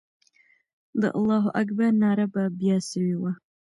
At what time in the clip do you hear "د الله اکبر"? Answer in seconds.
1.01-1.91